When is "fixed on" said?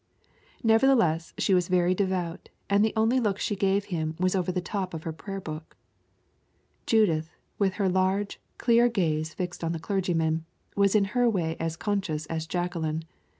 9.35-9.73